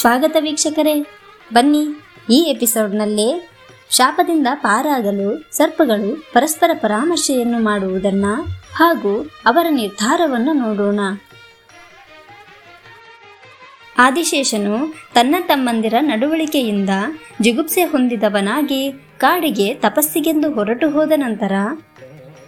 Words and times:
ಸ್ವಾಗತ 0.00 0.36
ವೀಕ್ಷಕರೇ. 0.40 1.00
ಬನ್ನಿ 1.52 1.82
ಈ 2.30 2.38
ಎಪಿಸೋಡ್ನಲ್ಲಿ 2.50 3.50
ಶಾಪದಿಂದ 3.90 4.46
ಪಾರಾಗಲು 4.54 5.56
ಸರ್ಪಗಳು 5.56 6.24
ಪರಸ್ಪರ 6.32 6.70
ಪರಾಮರ್ಶೆಯನ್ನು 6.74 7.58
ಮಾಡುವುದನ್ನ 7.62 8.24
ಹಾಗೂ 8.74 9.30
ಅವರ 9.46 9.66
ನಿರ್ಧಾರವನ್ನು 9.70 10.52
ನೋಡೋಣ. 10.52 11.00
ಆದಿಶೇಷನು 13.98 14.94
ತನ್ನ 15.14 15.34
ತಮ್ಮಂದಿರ 15.40 15.94
ನಡವಳಿಕೆಯಿಂದ 16.00 16.90
ಜಿಗುಪ್ಸೆ 17.40 17.84
ಹೊಂದಿದವನಾಗಿ 17.84 18.92
ಕಾಡಿಗೆ 19.18 19.74
ತಪಸ್ಸಿಗೆಂದು 19.74 20.52
ಹೊರಟು 20.52 20.90
ಹೋದ 20.90 21.12
ನಂತರ 21.16 21.52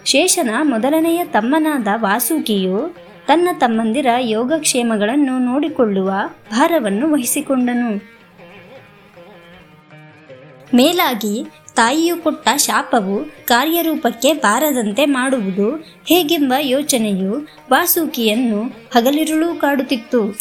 ಶೇಷನ 0.05 0.51
ಮೊದಲನೆಯ 0.63 1.25
ತಮ್ಮನಾದ 1.25 1.89
ವಾಸುಕಿಯು 1.95 3.12
ತನ್ನ 3.33 3.49
ತಮ್ಮಂದಿರ 3.59 4.07
ಯೋಗಕ್ಷೇಮಗಳನ್ನು 4.19 5.39
ನೋಡಿಕೊಳ್ಳುವ 5.39 6.13
ಭಾರವನ್ನು 6.51 7.13
ವಹಿಸಿಕೊಂಡನು. 7.13 7.97
ಮೇಲಾಗಿ 10.75 11.45
ತಾಯಿಯು 11.77 12.17
ಕೊಟ್ಟ 12.17 12.49
ಶಾಪವು 12.57 13.47
ಕಾರ್ಯರೂಪಕ್ಕೆ 13.47 14.33
ಬಾರದಂತೆ 14.33 15.07
ಮಾಡುವುದು 15.07 15.77
ಹೇಗೆಂಬ 16.07 16.53
ಯೋಚನೆಯು 16.61 17.49
ವಾಸುಕಿಯನ್ನು 17.71 18.63
ಹಗಲಿರುಳು 18.95 19.61
ಕಾಡುತ್ತಿತ್ತು. 19.61 20.39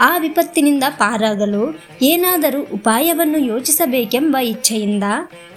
ಆ 0.00 0.18
ವಿಪತ್ತಿನಿಂದ 0.18 0.84
ಪಾರಾಗಲು 0.90 1.78
ಏನಾದರೂ 2.02 2.62
ಉಪಾಯವನ್ನು 2.74 3.38
ಯೋಚಿಸಬೇಕೆಂಬ 3.38 4.36
ಇಚ್ಛೆಯಿಂದ 4.36 5.04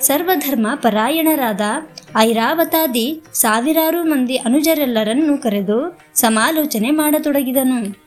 ಸರ್ವಧರ್ಮ 0.02 0.68
ಪರಾಯಣರಾದ 0.76 1.62
ಐರಾವತಾದಿ 2.17 3.22
ಸಾವಿರಾರು 3.34 4.03
ಮಂದಿ 4.03 4.38
ಅನುಜರೆಲ್ಲರನ್ನು 4.38 5.38
ಕರೆದು 5.38 5.99
ಸಮಾಲೋಚನೆ 6.13 6.91
ಮಾಡತೊಡಗಿದನು. 6.91 8.04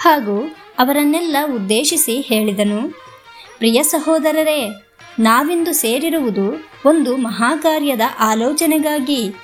ಹಾಗೂ 0.00 0.56
ಅವರನ್ನೆಲ್ಲ 0.78 1.36
ಉದ್ದೇಶಿಸಿ 1.54 2.20
ಹೇಳಿದನು, 2.20 2.90
ಪ್ರಿಯ 3.58 3.82
ಸಹೋದರರೇ, 3.82 4.68
ನಾವಿಂದು 5.18 5.72
ಸೇರಿರುವುದು 5.72 6.70
ಒಂದು 6.86 7.16
ಮಹಾಕಾರ್ಯದ 7.16 8.00
ಆಲೋಚನೆಗಾಗಿ. 8.20 9.34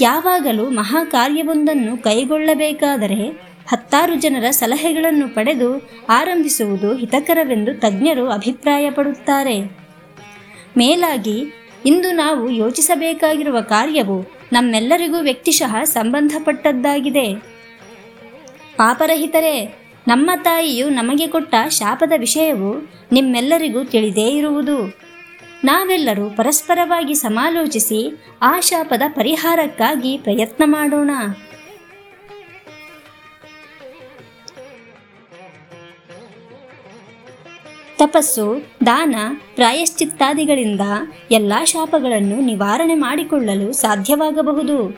ಯಾವಾಗಲೂ 0.00 0.70
ಮಹಾಕಾರ್ಯವೊಂದನ್ನು 0.70 2.02
ಕೈಗೊಳ್ಳಬೇಕಾದರೆ 2.02 3.47
ಹತ್ತಾರು 3.68 4.14
ಜನರ 4.14 4.50
ಸಲಹೆಗಳನ್ನು 4.50 5.34
ಪಡೆದು 5.34 5.90
ಆರಂಭಿಸುವುದು 6.08 6.96
ಹಿತಕರವೆಂದು 6.96 7.74
ತಜ್ಞರು 7.74 8.30
ಅಭಿಪ್ರಾಯಪಡುತ್ತಾರೆ. 8.30 9.60
ಮೇಲಾಗಿ, 10.76 11.54
ಇಂದು 11.86 12.12
ನಾವು 12.12 12.50
ಯೋಚಿಸಬೇಕಾಗಿರುವ 12.50 13.60
ಕಾರ್ಯವು 13.60 14.32
ನಮ್ಮೆಲ್ಲರಿಗೂ 14.52 15.18
ವ್ಯಕ್ತಿಶಃ 15.20 15.82
ಸಂಬಂಧಪಟ್ಟದ್ದಾಗಿದೆ. 15.82 17.34
ಪಾಪರಹಿತರೇ, 18.76 19.74
ನಮ್ಮ 20.08 20.30
ತಾಯಿಯು 20.44 20.88
ನಮಗೆ 20.88 21.26
ಕೊಟ್ಟ 21.26 21.54
ಶಾಪದ 21.68 22.12
ವಿಷಯವು 22.16 22.90
ನಿಮ್ಮೆಲ್ಲರಿಗೂ 23.12 23.84
ತಿಳಿದೇ 23.84 24.28
ಇರುವುದು. 24.28 24.98
ನಾವೆಲ್ಲರೂ 25.64 26.30
ಪರಸ್ಪರವಾಗಿ 26.30 27.14
ಸಮಾಲೋಚಿಸಿ 27.14 28.22
ಆ 28.42 28.60
ಶಾಪದ 28.60 29.02
ಪರಿಹಾರಕ್ಕಾಗಿ 29.08 30.18
ಪ್ರಯತ್ನ 30.18 30.64
ಮಾಡೋಣ. 30.66 31.10
ತಪಸ್ಸು, 37.98 38.66
ದಾನ, 38.86 39.16
ಪ್ರಾಯಶ್ಚಿತ್ತಾದಿಗಳಿಂದ 39.54 40.80
ಎಲ್ಲ 41.30 41.52
ಶಾಪಗಳನ್ನು 41.64 42.40
ನಿವಾರಣೆ 42.40 42.94
ಮಾಡಿಕೊಳ್ಳಲು 42.94 43.72
ಸಾಧ್ಯವಾಗಬಹುದು. 43.72 44.96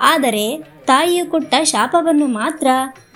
ಆದರೆ 0.00 0.62
ತಾಯಿಯು 0.86 1.26
ಕೊಟ್ಟ 1.26 1.54
ಶಾಪವನ್ನು 1.62 2.26
ಮಾತ್ರ 2.26 2.66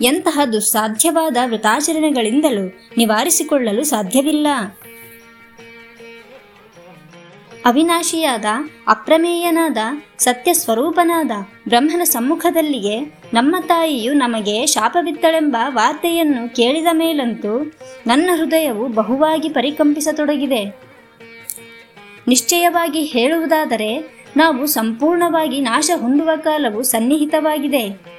ಎಂತಹ 0.03 0.41
ದುಸ್ಸಾಧ್ಯವಾದ 0.53 1.37
ವೃತಾಚರಣೆಗಳಿಂದಲೂ 1.47 2.79
ನಿವಾರಿಸಿಕೊಳ್ಳಲು 2.99 3.85
ಸಾಧ್ಯವಿಲ್ಲ. 3.85 4.47
ಅವಿನಾಶಿಯಾದ, 7.67 8.45
ಅಪ್ರಮೇಯನಾದ 8.89 9.77
ಸತ್ಯ 10.19 10.53
ಸ್ವರೂಪನಾದ 10.53 11.31
ಬ್ರಹ್ಮನ 11.69 12.03
ಸಮ್ಮುಖದಲ್ಲಿಯೇ 12.05 13.21
ನಮ್ಮ 13.35 13.57
ತಾಯಿಯು 13.69 14.13
ನಮಗೆ 14.13 14.67
ಶಾಪವಿತ್ತಳೆಂಬ 14.67 15.57
ವಾರ್ತೆಯನ್ನು 15.69 16.55
ಕೇಳಿದ 16.55 16.87
ಮೇಲಂತೂ 16.93 17.73
ನನ್ನ 18.07 18.31
ಹೃದಯವು 18.37 18.89
ಬಹುವಾಗಿ 18.89 19.49
ಪರಿಕಂಪಿಸತೊಡಗಿದೆ. 19.49 20.65
ನಿಶ್ಚಯವಾಗಿ 22.29 23.03
ಹೇಳುವುದಾದರೆ, 23.03 24.23
ನಾವು 24.37 24.67
ಸಂಪೂರ್ಣವಾಗಿ 24.67 25.61
ನಾಶ 25.61 25.91
ಹೊಂದುವ 26.01 26.31
ಕಾಲವು 26.37 26.83
ಸನ್ನಿಹಿತವಾಗಿದೆ. 26.83 28.13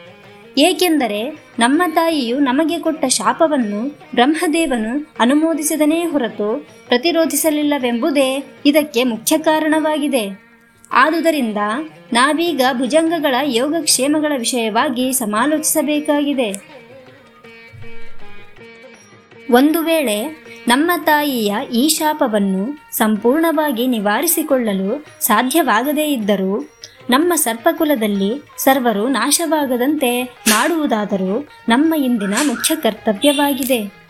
ಏಕೆಂದರೆ 0.57 1.45
ನಮ್ಮ 1.59 1.83
ತಾಯಿಯು 1.95 2.39
ನಮಗೆ 2.39 2.79
ಕೊಟ್ಟ 2.79 3.05
ಶಾಪವನ್ನು 3.05 3.87
ಬ್ರಹ್ಮದೇವನು 4.15 5.13
ಅನುಮೋದಿಸಿದನೇ 5.19 6.05
ಹೊರತು 6.05 6.67
ಪ್ರತಿರೋಧಿಸಲಿಲ್ಲವೆಂಬುದೇ 6.87 8.45
ಇದಕ್ಕೆ 8.65 9.03
ಮುಖ್ಯ 9.03 9.37
ಕಾರಣವಾಗಿದೆ. 9.37 10.43
ಆದುದರಿಂದ 10.91 11.57
ನಾವೀಗ 12.13 12.61
ಭುಜಂಗಗಳ 12.73 13.35
ಯೋಗಕ್ಷೇಮಗಳ 13.43 14.31
ವಿಷಯವಾಗಿ 14.37 15.13
ಸಮಾಲೋಚಿಸಬೇಕಾಗಿದೆ. 15.13 16.73
ಒಂದು 19.51 19.81
ವೇಳೆ 19.81 20.43
ನಮ್ಮ 20.67 20.91
ತಾಯಿಯ 21.03 21.55
ಈ 21.73 21.87
ಶಾಪವನ್ನು 21.87 22.95
ಸಂಪೂರ್ಣವಾಗಿ 22.97 23.87
ನಿವಾರಿಸಿಕೊಳ್ಳಲು 23.87 25.05
ಸಾಧ್ಯವಾಗದೇ 25.19 26.05
ಇದ್ದರೂ 26.05 26.72
ನಮ್ಮ 27.09 27.35
ಸರ್ಪಕುಲದಲ್ಲಿ 27.35 28.41
ಸರ್ವರು 28.57 29.07
ನಾಶವಾಗದಂತೆ 29.07 30.23
ಮಾಡುವುದಾದರೂ 30.23 31.47
ನಮ್ಮ 31.69 31.93
ಇಂದಿನ 31.93 32.33
ಮುಖ್ಯ 32.47 32.75
ಕರ್ತವ್ಯವಾಗಿದೆ. 32.75 34.03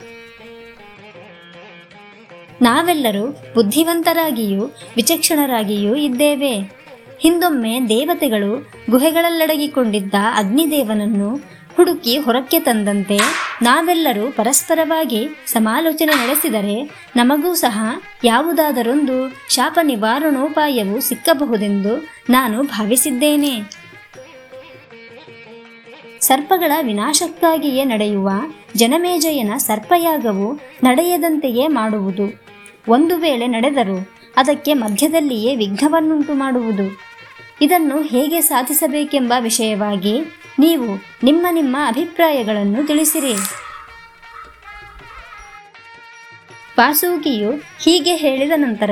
ನಾವೆಲ್ಲರೂ 2.62 3.28
ಬುದ್ಧಿವಂತರಾಗಿಯೂ 3.56 4.66
ವಿಚಕ್ಷಣರಾಗಿಯೂ 4.96 5.96
ಇದ್ದೇವೆ. 5.96 6.84
ಹಿಂದೊಮ್ಮೆ 7.20 7.80
ದೇವತೆಗಳು 7.90 8.72
ಗುಹೆಗಳಲ್ಲಡಗಿಕೊಂಡಿದ್ದ 8.90 10.14
ಅಗ್ನಿದೇವನನ್ನು 10.36 11.36
ಹುಡುಕಿ 11.76 12.18
ಹೊರಕ್ಕೆ 12.18 12.60
ತಂದಂತೆ 12.60 13.20
ನಾವೆಲ್ಲರೂ 13.62 14.32
ಪರಸ್ಪರವಾಗಿ 14.32 15.28
ಸಮಾಲೋಚನೆ 15.46 16.14
ನಡೆಸಿದರೆ 16.14 17.06
ನಮಗೂ 17.16 17.54
ಸಹ 17.54 18.00
ಯಾವುದಾದರೊಂದು 18.24 19.34
ಶಾಪ 19.50 19.80
ನಿವಾರಣೋಪಾಯವು 19.84 21.02
ಸಿಕ್ಕಬಹುದೆಂದು 21.02 22.08
ನಾನು 22.30 22.64
ಭಾವಿಸಿದ್ದೇನೆ. 22.64 23.84
ಸರ್ಪಗಳ 26.22 26.72
ವಿನಾಶಕ್ಕಾಗಿಯೇ 26.82 27.84
ನಡೆಯುವ 27.84 28.30
ಜನಮೇಜಯನ 28.76 29.52
ಸರ್ಪಯಾಗವು 29.58 30.60
ನಡೆಯದಂತೆಯೇ 30.84 31.68
ಮಾಡುವುದು. 31.68 32.44
ಒಂದು 32.90 33.18
ವೇಳೆ 33.18 33.48
ನಡೆದರೂ 33.48 34.08
ಅದಕ್ಕೆ 34.38 34.74
ಮಧ್ಯದಲ್ಲಿಯೇ 34.74 35.56
ವಿಘ್ನವನ್ನುಂಟು 35.56 36.34
ಮಾಡುವುದು. 36.34 37.00
ಇದನ್ನು 37.62 38.02
ಹೇಗೆ 38.02 38.42
ಸಾಧಿಸಬೇಕೆಂಬ 38.42 39.34
ವಿಷಯವಾಗಿ 39.40 40.20
ನೀವು 40.60 41.02
ನಿಮ್ಮ 41.24 41.48
ನಿಮ್ಮ 41.52 41.78
ಅಭಿಪ್ರಾಯಗಳನ್ನು 41.88 42.88
ತಿಳಿಸಿರಿ. 42.88 43.34
ವಾಸುಕಿಯು 46.80 47.52
ಹೀಗೆ 47.52 48.16
ಹೇಳಿದ 48.16 48.52
ನಂತರ 48.56 48.90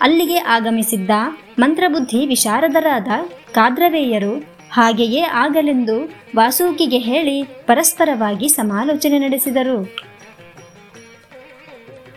ಅಲ್ಲಿಗೆ 0.00 0.38
ಆಗಮಿಸಿದ್ದ 0.38 1.10
ಮಂತ್ರಬುದ್ಧಿ 1.58 2.26
ವಿಶಾರದರಾದ 2.26 3.08
ಕಾದ್ರವೇಯರು 3.52 4.58
ಹಾಗೆಯೇ 4.72 5.20
ಆಗಲೆಂದು 5.20 6.10
ವಾಸುಕಿಗೆ 6.36 6.98
ಹೇಳಿ 6.98 7.42
ಪರಸ್ಪರವಾಗಿ 7.42 8.48
ಸಮಾಲೋಚನೆ 8.48 9.18
ನಡೆಸಿದರು. 9.18 9.94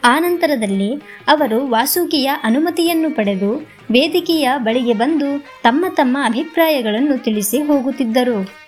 ಆನಂತರದಲ್ಲಿ 0.03 0.95
ಅವರು 1.27 1.67
ವಾಸುಕಿಯ 1.67 2.31
ಅನುಮತಿಯನ್ನು 2.43 3.15
ಪಡೆದು 3.15 3.67
ವೇದಿಕೆಯ 3.91 4.49
ಬಳಿಗೆ 4.57 4.93
ಬಂದು 4.93 5.39
ತಮ್ಮ 5.63 5.85
ತಮ್ಮ 5.95 6.17
ಅಭಿಪ್ರಾಯಗಳನ್ನು 6.25 7.17
ತಿಳಿಸಿ 7.17 7.57
ಹೋಗುತ್ತಿದ್ದರು. 7.57 8.60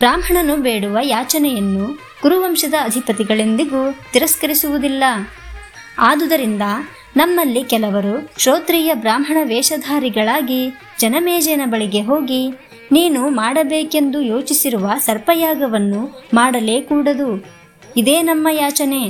ಬ್ರಾಹ್ಮಣನು 0.00 0.56
ಬೇಡುವ 0.56 0.98
ಯಾಚನೆಯನ್ನು 1.02 1.98
ಕುರುವಂಶದ 2.22 2.74
ಅಧಿಪತಿಗಳೆಂದಿಗೂ 2.80 4.00
ತಿರಸ್ಕರಿಸುವುದಿಲ್ಲ. 4.12 5.04
ಆದುದರಿಂದ 5.98 6.62
ನಮ್ಮಲ್ಲಿ 7.16 7.64
ಕೆಲವರು 7.64 8.32
ಶ್ರೋತ್ರಿಯ 8.38 8.94
ಬ್ರಾಹ್ಮಣ 8.94 9.36
ವೇಷಧಾರಿಗಳಾಗಿ 9.42 10.60
ಜನಮೇಜನ 10.98 11.62
ಬಳಿಗೆ 11.64 12.00
ಹೋಗಿ, 12.00 12.42
ನೀನು 12.92 13.28
ಮಾಡಬೇಕೆಂದು 13.28 14.20
ಯೋಚಿಸಿರುವ 14.20 14.90
ಸರ್ಪಯಾಗವನ್ನು 14.98 16.26
ಮಾಡಲೇ 16.34 16.80
ಕೂಡದು 16.80 17.46
ಇದೇ 17.96 18.22
ನಮ್ಮ 18.22 18.48
ಯಾಚನೆ 18.52 19.02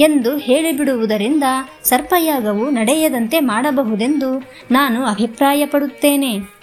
ಎಂದು 0.00 0.36
ಹೇಳಿಬಿಡುವುದರಿಂದ 0.38 1.44
ಸರ್ಪಯಾಗವು 1.84 2.70
ನಡೆಯದಂತೆ 2.70 3.40
ಮಾಡಬಹುದೆಂದು 3.40 4.30
ನಾನು 4.70 5.06
ಅಭಿಪ್ರಾಯಪಡುತ್ತೇನೆ. 5.06 6.53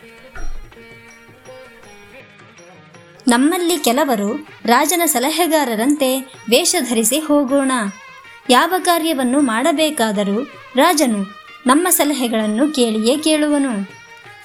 ನಮ್ಮಲ್ಲಿ 3.27 3.77
ಕೆಲವರು 3.77 4.47
ರಾಜನ 4.65 5.01
ಸಲಹೆಗಾರರಂತೆ 5.05 6.19
ವೇಷ 6.49 6.75
ಧರಿಸಿ 6.79 7.19
ಹೋಗೋಣ. 7.19 7.71
ಯಾವ 8.49 8.73
ಕಾರ್ಯವನ್ನು 8.83 9.41
ಮಾಡಬೇಕಾದರೂ 9.41 10.41
ರಾಜನು 10.75 11.17
ನಮ್ಮ 11.67 11.89
ಸಲಹೆಗಳನ್ನು 11.89 12.73
ಕೇಳಿಯೇ 12.73 13.17
ಕೇಳುವನು. 13.17 13.89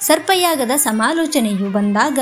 ಸರ್ಪಯಾಗದ 0.01 0.71
ಸಮಾಲೋಚನೆಯು 0.75 1.71
ಬಂದಾಗ 1.71 2.19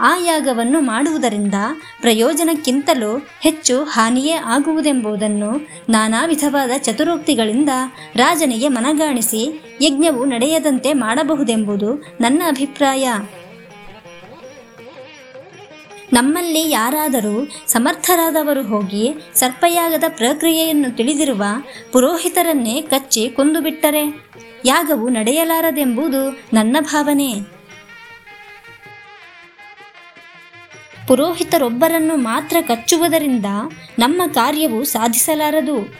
ಆ 0.00 0.16
ಯಾಗವನ್ನು 0.16 0.80
ಮಾಡುವುದರಿಂದ 0.80 1.54
ಪ್ರಯೋಜನಕ್ಕಿಂತಲೂ 2.00 3.26
ಹೆಚ್ಚು 3.40 3.84
ಹಾನಿಯೇ 3.84 4.32
ಆಗುವುದೆಂಬುದನ್ನು 4.32 5.68
ನಾನಾ 5.88 6.26
ವಿಧವಾದ 6.26 6.70
ಚತುರೋಕ್ತಿಗಳಿಂದ 6.78 7.68
ರಾಜನಿಗೆ 8.16 8.68
ಮನಗಾಣಿಸಿ 8.68 9.62
ಯಜ್ಞವು 9.82 10.24
ನಡೆಯದಂತೆ 10.24 10.92
ಮಾಡಬಹುದೆಂಬುದು 10.92 11.94
ನನ್ನ 12.20 12.42
ಅಭಿಪ್ರಾಯ. 12.48 13.08
ನಮ್ಮಲ್ಲಿ 16.12 16.70
ಯಾರಾದರೂ 16.70 17.48
ಸಮರ್ಥರಾದವರು 17.66 18.62
ಹೋಗಿ 18.62 19.14
ಸರ್ಪಯಾಗದ 19.34 20.04
ಪ್ರಕ್ರಿಯೆಯನ್ನು 20.08 20.96
ತಿಳಿದಿರುವ 20.96 21.44
ಪುರೋಹಿತರನ್ನೇ 21.92 22.82
ಕಚ್ಚಿ 22.82 23.28
ಕೊಂದುಬಿಟ್ಟರೆ 23.28 24.30
ಯಾಗವು 24.64 25.08
ನಡೆಯಲಾರದೆಂಬುದು 25.08 26.30
ನನ್ನ 26.52 26.76
ಭಾವನೆ. 26.80 27.34
ಪುರೋಹಿತರೊಬ್ಬರನ್ನು 31.08 32.16
ಮಾತ್ರ 32.16 32.56
ಕಚ್ಚುವುದರಿಂದ 32.60 33.46
ನಮ್ಮ 33.98 34.22
ಕಾರ್ಯವು 34.32 34.84
ಸಾಧಿಸಲಾರದು. 34.84 35.94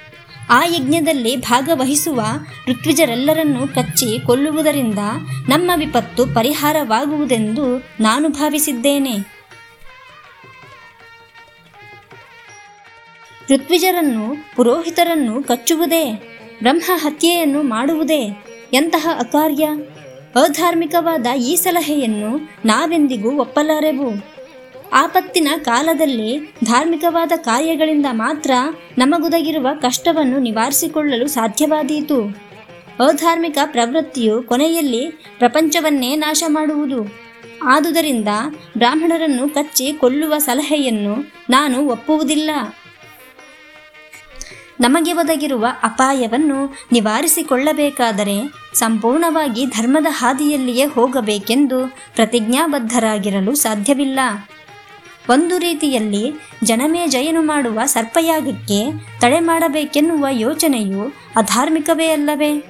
ಆ 0.50 0.64
ಯಜ್ಞದಲ್ಲಿ 0.64 1.36
ಭಾಗವಹಿಸುವ 1.36 2.20
ಋತ್ವಿಜರೆಲ್ಲರನ್ನೂ 2.68 3.68
ಕಚ್ಚಿ 3.68 4.26
ಕೊಲ್ಲುವುದರಿಂದ 4.26 4.98
ನಮ್ಮ 5.48 5.70
ವಿಪತ್ತು 5.76 6.26
ಪರಿಹಾರವಾಗುವುದೆಂದು 6.26 7.76
ನಾನು 8.00 8.28
ಭಾವಿಸಿದ್ದೇನೆ. 8.28 9.39
ಋತ್ವಿಜರನ್ನು, 13.54 14.54
ಪುರೋಹಿತರನ್ನು 14.56 15.42
ಕಚ್ಚುವುದೇ, 15.42 16.04
ಬ್ರಹ್ಮ 16.62 16.82
ಹತ್ಯೆಯನ್ನು 16.94 17.62
ಮಾಡುವುದೇ 17.62 18.44
ಎಂತಹ 18.72 19.08
ಅಕಾರ್ಯ? 19.18 19.68
ಅಧಾರ್ಮಿಕವಾದ 20.44 21.26
ಈ 21.26 21.56
ಸಲಹೆಯನ್ನು 21.56 22.50
ನಾವೆಂದಿಗೂ 22.64 23.30
ಒಪ್ಪಲಾರೆವು. 23.30 24.40
ಆಪತ್ತಿನ 24.92 25.48
ಕಾಲದಲ್ಲಿ 25.62 26.38
ಧಾರ್ಮಿಕವಾದ 26.64 27.32
ಕಾರ್ಯಗಳಿಂದ 27.36 28.06
ಮಾತ್ರ 28.12 28.50
ನಮಗುದಗಿರುವ 28.98 29.68
ಕಷ್ಟವನ್ನು 29.82 30.38
ನಿವಾರಿಸಿಕೊಳ್ಳಲು 30.38 31.26
ಸಾಧ್ಯವಾದೀತು. 31.26 32.24
ಅಧಾರ್ಮಿಕ 33.08 33.58
ಪ್ರವೃತ್ತಿಯು 33.64 34.42
ಕೊನೆಯಲ್ಲಿ 34.42 35.06
ಪ್ರಪಂಚವನ್ನೇ 35.38 36.16
ನಾಶ 36.16 36.42
ಮಾಡುವುದು. 36.46 37.14
ಆದುದರಿಂದ 37.62 38.28
ಬ್ರಾಹ್ಮಣರನ್ನು 38.78 39.48
ಕಚ್ಚಿ 39.48 39.92
ಕೊಲ್ಲುವ 39.92 40.38
ಸಲಹೆಯನ್ನು 40.38 41.32
ನಾನು 41.50 41.88
ಒಪ್ಪುವುದಿಲ್ಲ. 41.88 42.50
ನಮಗೆ 44.80 45.12
ಒದಗಿರುವ 45.12 45.66
ಅಪಾಯವನ್ನು 45.82 46.74
ನಿವಾರಿಸಿಕೊಳ್ಳಬೇಕಾದರೆ 46.92 48.52
ಸಂಪೂರ್ಣವಾಗಿ 48.74 49.66
ಧರ್ಮದ 49.66 50.06
ಹಾದಿಯಲ್ಲಿಯೇ 50.10 50.84
ಹೋಗಬೇಕೆಂದು 50.84 51.96
ಪ್ರತಿಜ್ಞಾಬದ್ಧರಾಗಿರಲು 52.14 53.54
ಸಾಧ್ಯವಿಲ್ಲ. 53.54 54.20
ಒಂದು 55.28 55.58
ರೀತಿಯಲ್ಲಿ 55.58 56.32
ಜನಮೇಜಯನು 56.64 57.42
ಮಾಡುವ 57.42 57.80
ಸರ್ಪಯಾಗಕ್ಕೆ 57.84 58.80
ತಡೆ 59.20 59.40
ಮಾಡಬೇಕೆನ್ನುವ 59.40 60.26
ಯೋಚನೆಯು 60.30 61.14
ಅಧಾರ್ಮಿಕವೇ 61.36 62.08
ಅಲ್ಲವೇ? 62.08 62.64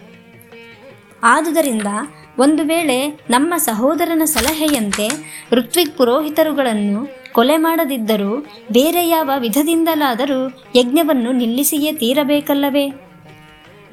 ಆದುದರಿಂದ 1.23 1.87
ಒಂದು 2.39 2.63
ವೇಳೆ 2.63 3.21
ನಮ್ಮ 3.31 3.55
ಸಹೋದರನ 3.57 4.23
ಸಲಹೆಯಂತೆ 4.25 5.09
ಋತ್ವಿಕ್ 5.53 5.99
ಪುರೋಹಿತರುಗಳನ್ನು 5.99 7.21
ಕೊಲೆ 7.33 7.57
ಮಾಡದಿದ್ದರೂ 7.57 8.47
ಬೇರೆ 8.73 9.09
ಯಾವ 9.09 9.31
ವಿಧದಿಂದಲಾದರೂ 9.39 10.49
ಯಜ್ಞವನ್ನು 10.77 11.33
ನಿಲ್ಲಿಸಿಯೇ 11.33 11.93
ತೀರಬೇಕಲ್ಲವೇ? 11.93 12.89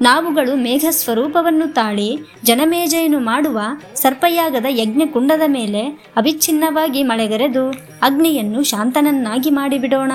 ನಾವುಗಳು 0.00 0.56
ಮೇಘ 0.56 0.84
ಸ್ವರೂಪವನ್ನು 0.90 1.72
ತಾಳಿ 1.72 2.18
ಜನಮೇಜೆಯನ್ನು 2.44 3.18
ಮಾಡುವ 3.18 3.60
ಸರ್ಪಯಾಗದ 3.94 4.66
ಯಜ್ಞಕುಂಡದ 4.68 5.40
ಮೇಲೆ 5.46 5.80
ಅವಿಚ್ಛಿನ್ನವಾಗಿ 6.16 7.02
ಮಳೆಗರೆದು 7.02 7.68
ಅಗ್ನಿಯನ್ನು 8.02 8.62
ಶಾಂತನನ್ನಾಗಿ 8.62 9.50
ಮಾಡಿಬಿಡೋಣ. 9.50 10.12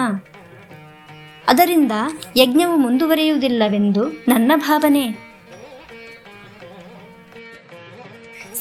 ಅದರಿಂದ 1.48 1.92
ಯಜ್ಞವು 2.38 2.78
ಮುಂದುವರಿಯುವುದಿಲ್ಲವೆಂದು 2.78 4.04
ನನ್ನ 4.28 4.52
ಭಾವನೆ. 4.56 5.33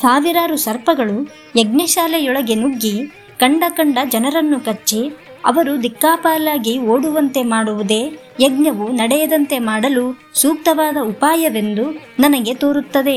ಸಾವಿರಾರು 0.02 0.56
ಸರ್ಪಗಳು 0.56 1.28
ಯಜ್ಞಶಾಲೆಯೊಳಗೆ 1.56 2.54
ನುಗ್ಗಿ 2.54 3.06
ಕಂಡ 3.38 3.64
ಕಂಡ 3.68 3.98
ಜನರನ್ನು 4.08 4.60
ಕಚ್ಚಿ 4.60 5.16
ಅವರು 5.44 5.82
ದಿಕ್ಕಾಪಾಲಾಗಿ 5.82 6.78
ಓಡುವಂತೆ 6.78 7.42
ಮಾಡುವುದೇ 7.42 8.18
ಯಜ್ಞವು 8.40 8.92
ನಡೆಯದಂತೆ 8.92 9.58
ಮಾಡಲು 9.58 10.20
ಸೂಕ್ತವಾದ 10.34 10.96
ಉಪಾಯವೆಂದು 11.02 11.90
ನನಗೆ 12.20 12.54
ತೋರುತ್ತದೆ. 12.54 13.16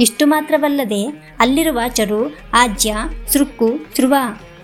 ಇಷ್ಟು 0.00 0.26
ಮಾತ್ರವಲ್ಲದೆ 0.26 1.02
ಅಲ್ಲಿರುವ 1.40 1.80
ಚರು, 1.88 2.36
ಆಜ್ಯ 2.52 2.96
ಸೃಕ್ಕು 3.28 3.70
ಧ್ರುವ 3.94 4.14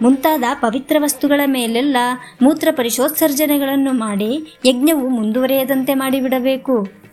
ಮುಂತಾದ 0.02 0.44
ಪವಿತ್ರ 0.60 0.96
ವಸ್ತುಗಳ 0.98 1.40
ಮೇಲೆಲ್ಲ 1.46 1.96
ಮೂತ್ರ 2.42 2.68
ಪರಿಶೋತ್ಸರ್ಜನೆಗಳನ್ನು 2.70 3.92
ಮಾಡಿ 3.92 4.60
ಯಜ್ಞವು 4.64 5.08
ಮುಂದುವರಿಯದಂತೆ 5.08 5.94
ಮಾಡಿಬಿಡಬೇಕು. 5.94 7.05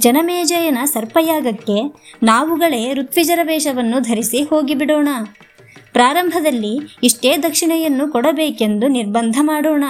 ಜನಮೇಜಯನ 0.00 0.78
ಸರ್ಪಯಾಗಕ್ಕೆ 0.84 1.94
ನಾವುಗಳೇ 2.22 2.94
ಋತ್ವಿಜರ 2.94 3.38
ವೇಷವನ್ನು 3.42 4.00
ಧರಿಸಿ 4.00 4.42
ಹೋಗಿಬಿಡೋಣ. 4.42 5.08
ಪ್ರಾರಂಭದಲ್ಲಿ 5.92 6.96
ಇಷ್ಟೇ 7.02 7.36
ದಕ್ಷಿಣೆಯನ್ನು 7.36 8.12
ಕೊಡಬೇಕೆಂದು 8.12 8.88
ನಿರ್ಬಂಧ 8.88 9.36
ಮಾಡೋಣ. 9.40 9.84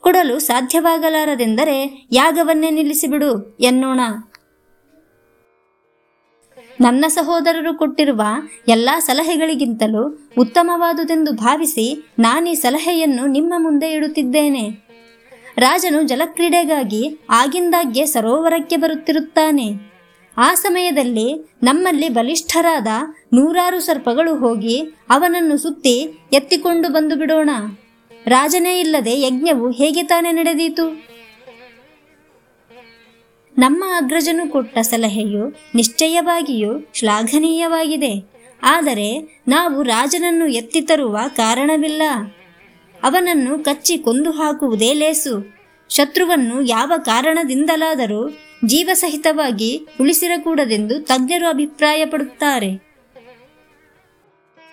ಕೊಡಲು 0.00 0.38
ಸಾಧ್ಯವಾಗಲಾರದೆಂದರೆ 0.38 2.06
ಯಾಗವನ್ನೇ 2.12 2.70
ನಿಲ್ಲಿಸಿಬಿಡು 2.70 3.58
ಎನ್ನೋಣ. 3.60 4.00
ನನ್ನ 6.80 7.04
ಸಹೋದರರು 7.08 7.78
ಕೊಟ್ಟಿರುವ 7.78 8.22
ಎಲ್ಲ 8.68 8.90
ಸಲಹೆಗಳಿಗಿಂತಲೂ 8.98 10.30
ಉತ್ತಮವಾದುದೆಂದು 10.38 11.32
ಭಾವಿಸಿ 11.32 12.06
ನಾನೀ 12.18 12.54
ಸಲಹೆಯನ್ನು 12.54 13.26
ನಿಮ್ಮ 13.26 13.54
ಮುಂದೆ 13.58 13.92
ಇಡುತ್ತಿದ್ದೇನೆ. 13.92 14.83
ರಾಜನು 15.58 16.02
ಜಲಕ್ರೀಡೆಗಾಗಿ 16.02 17.18
ಆಗಿಂದಾಗ್ಗೆ 17.30 18.06
ಸರೋವರಕ್ಕೆ 18.06 18.76
ಬರುತ್ತಿರುತ್ತಾನೆ. 18.76 19.94
ಆ 20.36 20.54
ಸಮಯದಲ್ಲಿ 20.54 21.56
ನಮ್ಮಲ್ಲಿ 21.62 22.08
ಬಲಿಷ್ಠರಾದ 22.08 22.86
ನೂರಾರು 23.34 23.80
ಸರ್ಪಗಳು 23.80 24.36
ಹೋಗಿ 24.36 24.80
ಅವನನ್ನು 25.10 25.56
ಸುತ್ತಿ 25.56 26.00
ಎತ್ತಿಕೊಂಡು 26.32 26.88
ಬಂದು 26.88 27.16
ಬಿಡೋಣ. 27.16 27.50
ರಾಜನೇ 28.26 28.80
ಇಲ್ಲದೆ 28.80 29.20
ಯಜ್ಞವು 29.20 29.70
ಹೇಗೆ 29.70 30.02
ತಾನೇ 30.02 30.32
ನಡೆದೀತು? 30.32 31.04
ನಮ್ಮ 33.58 33.84
ಅಗ್ರಜನು 33.96 34.52
ಕೊಟ್ಟ 34.52 34.78
ಸಲಹೆಯು 34.78 35.48
ನಿಶ್ಚಯವಾಗಿಯೂ 35.74 36.90
ಶ್ಲಾಘನೀಯವಾಗಿದೆ. 36.94 38.34
ಆದರೆ 38.62 39.40
ನಾವು 39.48 39.82
ರಾಜನನ್ನು 39.82 40.46
ಎತ್ತಿ 40.46 40.80
ತರುವ 40.80 41.18
ಕಾರಣವಿಲ್ಲ. 41.36 42.02
ಅವನನ್ನು 43.04 43.64
ಕಚ್ಚಿ 43.64 43.98
ಕೊಂದು 43.98 44.30
ಹಾಕುವುದೇ 44.30 44.92
ಲೇಸು. 44.92 45.56
ಶತ್ರುವನ್ನು 45.88 46.62
ಯಾವ 46.62 46.92
ಕಾರಣದಿಂದಲಾದರೂ 47.04 48.30
ಜೀವಸಹಿತವಾಗಿ 48.64 49.86
ಉಳಿಸಿರಕೂಡದೆಂದು 50.00 51.00
ತಜ್ಞರು 51.00 51.48
ಅಭಿಪ್ರಾಯಪಡುತ್ತಾರೆ. 51.48 52.94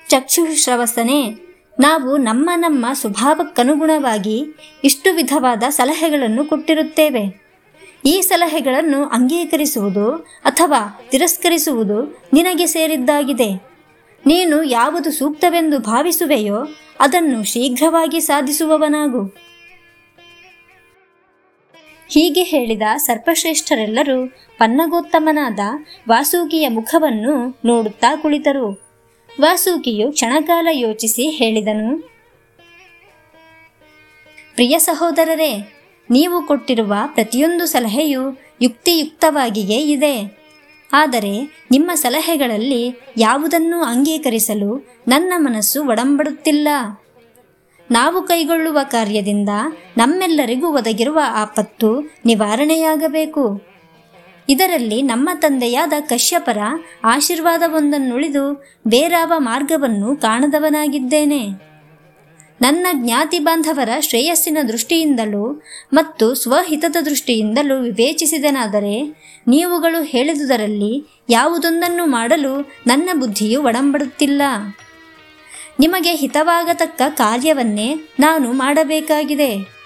ಚಕ್ಷುಶ್ರವಸನೆ, 0.09 1.51
ನಾವು 1.79 2.17
ನಮ್ಮ 2.17 2.49
ನಮ್ಮ 2.55 2.85
ಸ್ವಭಾವಕ್ಕನುಗುಣವಾಗಿ 2.93 4.43
ಇಷ್ಟು 4.83 5.13
ವಿಧವಾದ 5.13 5.63
ಸಲಹೆಗಳನ್ನು 5.69 6.45
ಕೊಟ್ಟಿರುತ್ತೇವೆ. 6.45 7.41
ಈ 8.05 8.21
ಸಲಹೆಗಳನ್ನು 8.21 9.05
ಅಂಗೀಕರಿಸುವುದು 9.05 10.11
ಅಥವಾ 10.43 11.07
ತಿರಸ್ಕರಿಸುವುದು 11.11 12.21
ನಿನಗೆ 12.33 12.65
ಸೇರಿದ್ದಾಗಿದೆ. 12.65 13.70
ನೀನು 14.25 14.63
ಯಾವುದು 14.63 15.11
ಸೂಕ್ತವೆಂದು 15.11 15.79
ಭಾವಿಸುವೆಯೋ 15.79 16.59
ಅದನ್ನು 16.99 17.43
ಶೀಘ್ರವಾಗಿ 17.43 18.19
ಸಾಧಿಸುವವನಾಗು. 18.19 19.21
ಹೀಗೆ 22.09 22.43
ಹೇಳಿದ 22.43 22.81
ಸರ್ಪಶ್ರೇಷ್ಠರೆಲ್ಲರೂ 22.97 24.17
ಪನ್ನಗೋತ್ತಮನಾದ 24.57 25.59
ವಾಸುಕಿಯ 26.09 26.67
ಮುಖವನ್ನು 26.67 27.35
ನೋಡುತ್ತಾ 27.65 28.11
ಕುಳಿತರು. 28.15 28.67
ವಾಸುಕಿಯು 29.41 30.11
ಕ್ಷಣಕಾಲ 30.11 30.67
ಯೋಚಿಸಿ 30.71 31.25
ಹೇಳಿದನು, 31.29 31.89
ಪ್ರಿಯ 34.55 34.75
ಸಹೋದರರೇ, 34.79 35.51
ನೀವು 36.09 36.37
ಕೊಟ್ಟಿರುವ 36.47 36.93
ಪ್ರತಿಯೊಂದು 37.15 37.65
ಸಲಹೆಯು 37.65 38.23
ಯುಕ್ತಿಯುಕ್ತವಾಗಿಯೇ 38.61 39.79
ಇದೆ. 39.93 40.40
ಆದರೆ 40.93 41.65
ನಿಮ್ಮ 41.71 41.91
ಸಲಹೆಗಳಲ್ಲಿ 41.93 42.99
ಯಾವುದನ್ನು 43.17 43.83
ಅಂಗೀಕರಿಸಲು 43.83 44.87
ನನ್ನ 45.07 45.33
ಮನಸ್ಸು 45.37 45.85
ಒಡಂಬಡುತ್ತಿಲ್ಲ. 45.85 46.67
ನಾವು 47.91 48.21
ಕೈಗೊಳ್ಳುವ 48.21 48.79
ಕಾರ್ಯದಿಂದ 48.83 49.49
ನಮ್ಮೆಲ್ಲರಿಗೂ 49.97 50.73
ಒದಗಿರುವ 50.73 51.19
ಆಪತ್ತು 51.27 52.11
ನಿವಾರಣೆಯಾಗಬೇಕು. 52.25 53.63
ಇದರಲ್ಲಿ 54.49 55.01
ನಮ್ಮ 55.01 55.29
ತಂದೆಯಾದ 55.33 55.93
ಕಶ್ಯಪರ 56.09 56.57
ಆಶೀರ್ವಾದವೊಂದನ್ನುಳಿದು 57.03 58.65
ಬೇರಾವ 58.87 59.33
ಮಾರ್ಗವನ್ನು 59.37 60.15
ಕಾಣದವನಾಗಿದ್ದೇನೆ. 60.15 61.70
ನನ್ನ 62.61 62.87
ಜ್ಞಾತಿ 62.93 63.39
ಬಾಂಧವರ 63.39 63.89
ಶ್ರೇಯಸ್ಸಿನ 63.99 64.57
ದೃಷ್ಟಿಯಿಂದಲೂ 64.67 65.63
ಮತ್ತು 65.93 66.35
ಸ್ವಹಿತದ 66.35 66.95
ದೃಷ್ಟಿಯಿಂದಲೂ 67.05 67.81
ವಿವೇಚಿಸಿದನಾದರೆ 67.81 68.95
ನೀವುಗಳು 69.47 70.03
ಹೇಳಿದುದರಲ್ಲಿ 70.03 71.23
ಯಾವುದೊಂದನ್ನು 71.29 72.05
ಮಾಡಲು 72.05 72.71
ನನ್ನ 72.87 73.09
ಬುದ್ಧಿಯು 73.13 73.63
ಒಡಂಬಡುತ್ತಿಲ್ಲ. 73.63 74.41
ನಿಮಗೆ 75.79 76.15
ಹಿತವಾಗತಕ್ಕ 76.15 77.01
ಕಾರ್ಯವನ್ನೇ 77.09 77.95
ನಾನು 78.19 78.53
ಮಾಡಬೇಕಾಗಿದೆ. 78.53 79.81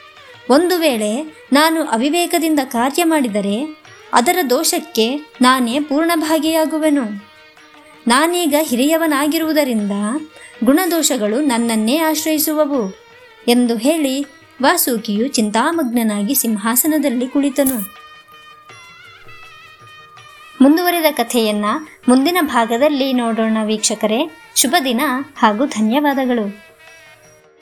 ಒಂದು 0.50 0.78
ವೇಳೆ 0.78 1.24
ನಾನು 1.54 1.84
ಅವಿವೇಕದಿಂದ 1.84 2.60
ಕಾರ್ಯ 2.64 3.04
ಮಾಡಿದರೆ 3.04 3.86
ಅದರ 4.14 4.40
ದೋಷಕ್ಕೆ 4.50 5.16
ನಾನೇ 5.42 5.80
ಪೂರ್ಣಭಾಗಿಯಾಗುವೆನು. 5.80 7.35
ನಾನೀಗ 8.08 8.56
ಹಿರಿಯವನಾಗಿರುವುದರಿಂದ 8.62 9.92
ಗುಣದೋಷಗಳು 10.64 11.42
ನನ್ನನ್ನೇ 11.42 11.98
ಆಶ್ರಯಿಸುವವು 11.98 12.94
ಎಂದು 13.48 13.76
ಹೇಳಿ 13.76 14.26
ವಾಸುಕಿಯು 14.62 15.28
ಚಿಂತಾಮಗ್ನನಾಗಿ 15.28 16.36
ಸಿಂಹಾಸನದಲ್ಲಿ 16.36 17.28
ಕುಳಿತನು. 17.28 17.96
ಮುಂದುವರಿದ 20.62 21.06
ಕಥೆಯನ್ನ 21.12 21.66
ಮುಂದಿನ 22.10 22.38
ಭಾಗದಲ್ಲಿ 22.42 23.14
ನೋಡೋಣ 23.14 23.58
ವೀಕ್ಷಕರೇ. 23.66 24.32
ಶುಭ 24.56 24.76
ದಿನ 24.86 25.02
ಹಾಗೂ 25.38 25.66
ಧನ್ಯವಾದಗಳು. 25.66 26.65